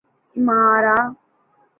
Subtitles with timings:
[0.35, 0.97] ایمارا